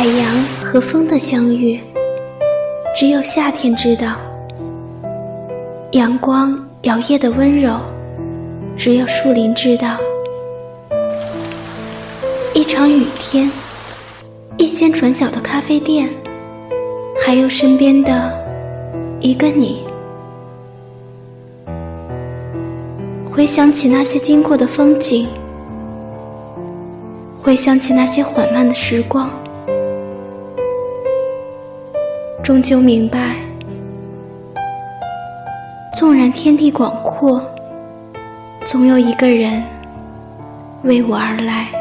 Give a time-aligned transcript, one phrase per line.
[0.00, 1.78] 海洋和风的相遇，
[2.96, 4.14] 只有夏天知道；
[5.90, 7.78] 阳光摇曳的温柔，
[8.74, 9.98] 只有树林知道。
[12.54, 13.52] 一场雨天，
[14.56, 16.08] 一间转角的咖啡店，
[17.22, 18.32] 还有身边的
[19.20, 19.84] 一个你。
[23.30, 25.28] 回想起那些经过的风景，
[27.42, 29.30] 回想起那些缓慢的时光，
[32.42, 33.36] 终究明白，
[35.96, 37.40] 纵然天地广阔，
[38.66, 39.62] 总有一个人
[40.82, 41.79] 为我而来。